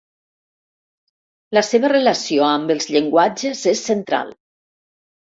[1.57, 4.33] La seva relació amb els llenguatges és central.